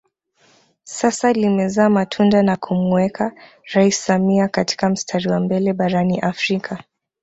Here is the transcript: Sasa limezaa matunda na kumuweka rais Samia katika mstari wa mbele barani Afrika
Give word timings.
Sasa 0.83 1.33
limezaa 1.33 1.89
matunda 1.89 2.43
na 2.43 2.55
kumuweka 2.57 3.31
rais 3.73 4.05
Samia 4.05 4.47
katika 4.47 4.89
mstari 4.89 5.29
wa 5.31 5.39
mbele 5.39 5.73
barani 5.73 6.19
Afrika 6.19 6.83